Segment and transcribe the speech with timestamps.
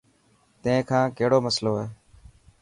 [0.61, 1.87] تين کان ڪهڙو مصلو هي.